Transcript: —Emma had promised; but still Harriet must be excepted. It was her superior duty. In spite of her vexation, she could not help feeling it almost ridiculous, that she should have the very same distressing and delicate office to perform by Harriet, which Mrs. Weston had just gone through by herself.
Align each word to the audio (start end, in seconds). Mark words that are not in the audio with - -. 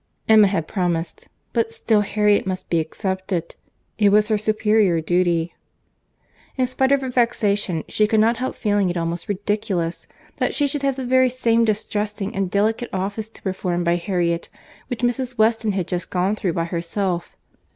—Emma 0.27 0.47
had 0.47 0.67
promised; 0.67 1.29
but 1.53 1.71
still 1.71 2.01
Harriet 2.01 2.47
must 2.47 2.71
be 2.71 2.79
excepted. 2.79 3.55
It 3.99 4.09
was 4.11 4.29
her 4.29 4.37
superior 4.39 4.99
duty. 4.99 5.53
In 6.57 6.65
spite 6.65 6.91
of 6.91 7.01
her 7.01 7.09
vexation, 7.09 7.83
she 7.87 8.07
could 8.07 8.19
not 8.19 8.37
help 8.37 8.55
feeling 8.55 8.89
it 8.89 8.97
almost 8.97 9.29
ridiculous, 9.29 10.07
that 10.37 10.55
she 10.55 10.65
should 10.65 10.81
have 10.81 10.95
the 10.95 11.05
very 11.05 11.29
same 11.29 11.65
distressing 11.65 12.35
and 12.35 12.49
delicate 12.49 12.89
office 12.91 13.29
to 13.29 13.43
perform 13.43 13.83
by 13.83 13.97
Harriet, 13.97 14.49
which 14.87 15.01
Mrs. 15.01 15.37
Weston 15.37 15.73
had 15.73 15.87
just 15.87 16.09
gone 16.09 16.35
through 16.35 16.53
by 16.53 16.65
herself. 16.65 17.35